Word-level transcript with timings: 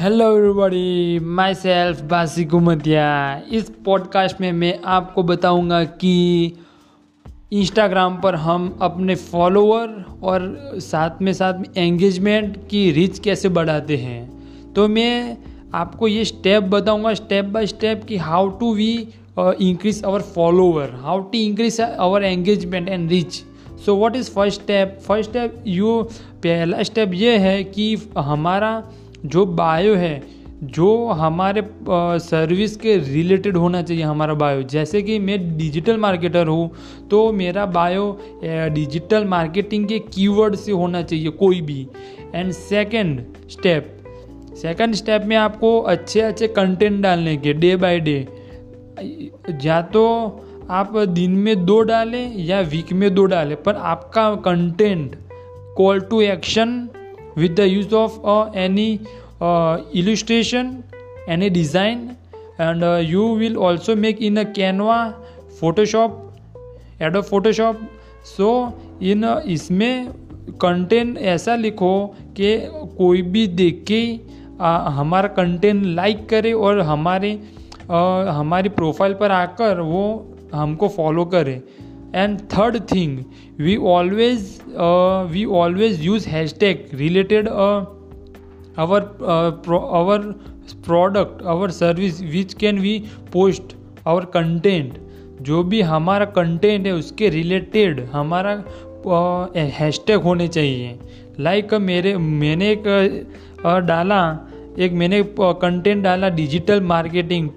Hello 0.00 0.38
everybody 0.38 1.18
my 1.18 1.54
self 1.54 2.02
बासी 2.02 2.44
कुमतिया 2.44 3.42
इस 3.52 3.72
podcast 3.84 4.40
में 4.40 4.52
मैं 4.52 4.80
आपको 4.84 5.22
बताऊँगा 5.22 5.84
कि 5.84 6.52
इंस्टाग्राम 7.52 8.20
पर 8.20 8.34
हम 8.34 8.78
अपने 8.82 9.14
फॉलोअर 9.14 10.04
और 10.22 10.70
साथ 10.74 11.22
में 11.22 11.32
साथ 11.32 11.54
में 11.54 11.64
एंगेजमेंट 11.76 12.68
की 12.68 12.90
रीच 12.90 13.18
कैसे 13.18 13.48
बढ़ाते 13.48 13.96
हैं। 13.96 14.32
तो 14.72 14.88
मैं 14.88 15.38
आपको 15.74 16.08
ये 16.08 16.24
स्टेप 16.24 16.62
बताऊँगा 16.62 17.14
स्टेप 17.14 17.44
बाय 17.44 17.66
स्टेप 17.66 18.04
कि 18.04 18.16
how 18.16 18.48
to 18.48 18.74
we 18.74 19.08
increase 19.38 20.04
our 20.04 20.20
follower 20.20 20.90
how 20.94 21.20
to 21.20 21.38
increase 21.38 21.80
our 21.80 22.24
engagement 22.24 22.88
and 22.88 23.10
reach 23.10 23.44
so 23.86 23.96
what 23.96 24.16
is 24.16 24.30
first 24.30 24.62
step 24.62 24.98
first 25.06 25.30
step 25.30 25.64
you 25.66 26.02
पहला 26.34 26.82
स्टेप 26.82 27.10
ये 27.14 27.38
है 27.38 27.64
कि 27.64 27.96
हमारा 28.18 28.84
जो 29.26 29.44
बायो 29.46 29.94
है, 29.94 30.22
जो 30.64 31.06
हमारे 31.08 31.62
सर्विस 32.20 32.76
के 32.76 32.96
रिलेटेड 33.04 33.56
होना 33.56 33.82
चाहिए 33.82 34.02
हमारा 34.02 34.34
बायो 34.34 34.62
जैसे 34.62 35.02
कि 35.02 35.18
मैं 35.18 35.38
डिजिटल 35.58 35.96
मार्केटर 35.96 36.48
हूँ 36.48 36.70
तो 37.10 37.20
मेरा 37.32 37.66
बायो 37.66 38.10
डिजिटल 38.44 39.24
मार्केटिंग 39.24 39.86
के 39.88 39.98
कीवर्ड 39.98 40.56
से 40.56 40.72
होना 40.72 41.02
चाहिए 41.02 41.30
कोई 41.38 41.60
भी। 41.60 41.86
And 42.34 42.52
second 42.52 43.24
step 43.50 43.94
second 44.56 44.94
step 44.94 45.24
में 45.24 45.36
आपको 45.36 45.78
अच्छे 45.80 46.20
अच्छे 46.20 46.48
कंटेंट 46.48 47.00
डालने 47.02 47.36
के 47.36 47.52
डे 47.54 47.74
बाय 47.76 48.00
डे 48.00 48.18
या 49.64 49.80
तो 49.82 50.04
आप 50.70 50.96
दिन 50.98 51.30
में 51.36 51.64
दो 51.64 51.80
डालें 51.82 52.36
या 52.36 52.60
वीक 52.60 52.92
में 52.92 53.14
दो 53.14 53.24
डालें, 53.24 53.56
पर 53.56 53.76
आपका 53.76 54.34
content 54.44 55.16
call 55.76 56.00
to 56.00 56.20
action 56.20 56.88
with 57.40 57.56
the 57.56 57.66
use 57.68 57.92
of 57.92 58.18
uh, 58.24 58.50
any 58.66 59.00
uh, 59.40 59.82
illustration 59.92 60.82
any 61.28 61.50
design 61.50 62.16
and 62.58 62.84
uh, 62.84 62.96
you 62.96 63.24
will 63.42 63.58
also 63.58 63.96
make 63.96 64.20
in 64.20 64.38
a 64.38 64.44
canva 64.60 65.00
photoshop 65.60 66.16
adobe 67.00 67.28
photoshop 67.32 67.84
so 68.36 68.48
in 69.00 69.24
uh, 69.24 69.40
इसमें 69.56 70.12
कंटेंट 70.62 71.18
ऐसा 71.18 71.54
लिखो 71.56 71.92
कि 72.36 72.56
कोई 72.98 73.22
भी 73.22 73.46
देख 73.46 73.92
आ, 74.60 74.88
हमारा 74.90 75.28
कंटेंट 75.28 75.84
लाइक 75.86 76.28
करे 76.28 76.52
और 76.52 76.80
हमारे 76.80 77.30
आ, 77.90 77.98
हमारी 78.38 78.68
प्रोफ़ाइल 78.78 79.14
पर 79.20 79.30
आकर 79.30 79.80
वो 79.80 80.04
हमको 80.54 80.88
फॉलो 80.88 81.24
करे 81.24 81.62
and 82.14 82.48
third 82.48 82.88
thing 82.88 83.30
we 83.58 83.76
always 83.76 84.60
uh, 84.76 85.28
we 85.30 85.46
always 85.46 86.00
use 86.00 86.24
hashtag 86.26 86.98
related 86.98 87.48
uh, 87.48 87.84
our 88.76 89.00
uh, 89.22 89.50
pro, 89.50 89.80
our 89.90 90.34
product 90.82 91.42
our 91.42 91.68
service 91.68 92.20
which 92.20 92.56
can 92.58 92.80
we 92.80 93.08
post 93.30 93.76
our 94.06 94.24
content 94.26 94.98
जो 95.42 95.62
भी 95.62 95.80
हमारा 95.80 96.24
कंटेंट 96.36 96.86
है 96.86 96.92
उसके 96.92 97.28
रिलेटेड 97.30 98.00
हमारा 98.12 98.52
हैशटैग 99.78 100.20
होने 100.20 100.48
चाहिए 100.48 100.98
लाइक 101.40 101.68
like, 101.68 101.80
मेरे 101.80 102.16
मैंने 102.18 102.70
एक 102.72 102.82
डाला 103.86 104.20
एक 104.78 104.92
मैंने 104.92 105.22
कंटेंट 105.40 106.02
डाला 106.02 106.28
डिजिटल 106.30 106.80
मार्केटिंग 106.86 107.48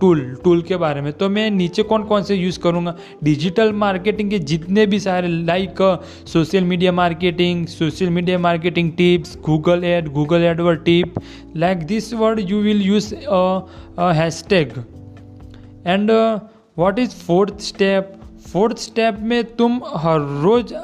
टूल 0.00 0.20
टूल 0.44 0.62
के 0.62 0.76
बारे 0.76 1.00
में। 1.00 1.12
तो 1.12 1.28
मैं 1.28 1.50
नीचे 1.50 1.82
कौन 1.82 2.02
कौन 2.04 2.22
से 2.22 2.34
यूज़ 2.34 2.58
करूँगा? 2.60 2.94
डिजिटल 3.24 3.72
मार्केटिंग 3.74 4.30
के 4.30 4.38
जितने 4.50 4.86
भी 4.86 5.00
सारे 5.00 5.28
like 5.28 5.82
social 6.32 6.64
media 6.64 6.92
marketing 6.92 7.66
social 7.68 8.10
media 8.10 8.38
marketing 8.38 8.90
tips 8.98 9.36
Google 9.46 9.84
ad 9.84 10.08
Google 10.12 10.44
AdWords 10.44 10.76
tip 10.84 11.14
like 11.56 11.86
this 11.86 12.12
word 12.14 12.40
you 12.50 12.60
will 12.62 12.82
use 12.82 13.14
hashtag 14.20 14.78
and 15.86 16.10
what 16.10 16.98
is 16.98 17.16
fourth 17.26 17.60
step 17.62 18.14
fourth 18.52 18.78
step 18.78 19.18
में 19.20 19.42
तुम 19.56 19.80
हर 19.96 20.20
रोज़ 20.42 20.74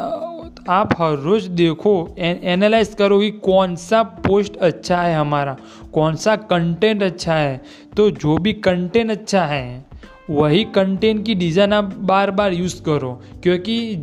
आप 0.68 0.92
हर 0.98 1.16
रोज़ 1.18 1.48
देखो 1.50 1.92
एनालाइज 2.18 2.94
करो 2.94 3.18
कि 3.20 3.30
कौन 3.40 3.74
सा 3.76 4.02
पोस्ट 4.02 4.56
अच्छा 4.58 5.00
है 5.02 5.14
हमारा, 5.16 5.56
कौन 5.94 6.16
सा 6.16 6.36
कंटेंट 6.36 7.02
अच्छा 7.02 7.34
है। 7.34 7.60
तो 7.96 8.10
जो 8.10 8.36
भी 8.38 8.52
कंटेंट 8.52 9.10
अच्छा 9.10 9.44
है, 9.44 9.84
वही 10.30 10.64
कंटेंट 10.74 11.24
की 11.26 11.34
डिज़ाइन 11.34 11.72
आप 11.72 11.92
बार 12.02 12.30
बार 12.30 12.52
यूज़ 12.52 12.82
करो। 12.82 13.12
क्योंकि 13.42 13.94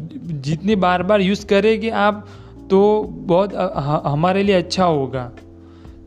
जितनी 0.42 0.76
बार 0.78 1.04
बार 1.04 1.22
यूज़ 1.22 1.46
करेंगे 1.46 1.90
आप 1.90 2.26
तो 2.70 2.82
बहुत 3.24 3.54
हमारे 4.06 4.44
लिए 4.44 4.56
अच्छा 4.56 4.86
होगा। 4.86 5.32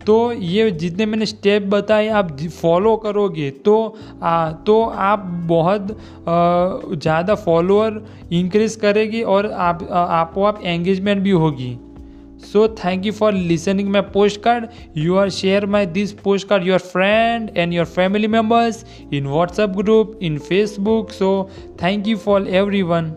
तो 0.07 0.17
ये 0.33 0.71
जितने 0.71 1.07
मैंने 1.07 1.27
स्टेप 1.27 1.63
बताए 1.69 2.09
आप 2.21 2.37
फॉलो 2.61 2.97
करोगे 2.97 3.51
तो 3.65 3.77
आ, 4.23 4.51
तो 4.51 4.83
आप 4.83 5.25
बहुत 5.49 5.97
ज़्यादा 6.29 7.35
फॉलोअर 7.37 8.01
इंक्रीज 8.33 8.77
करेगी 8.77 9.23
और 9.23 9.51
आप 9.51 9.89
आपको 9.93 10.45
आप 10.45 10.61
एंगेजमेंट 10.63 11.23
भी 11.23 11.31
होगी। 11.31 11.77
So 12.45 12.67
thank 12.85 13.07
you 13.07 13.13
for 13.13 13.33
listening 13.33 13.89
my 13.89 14.03
post 14.15 14.41
card 14.43 14.67
you 14.97 15.17
are 15.17 15.31
share 15.31 15.67
my 15.67 15.87
this 15.93 16.13
post 16.25 16.49
card 16.49 16.67
your 16.67 16.79
friend 16.79 17.51
and 17.57 17.73
your 17.73 17.87
family 17.87 18.29
members 18.29 18.85
in 19.13 19.27
WhatsApp 19.27 19.71
group 19.77 20.19
in 20.23 20.39
Facebook 20.49 21.11
so 21.11 21.31
thank 21.83 22.09
you 22.09 22.17
for 22.17 22.49
everyone 22.83 23.15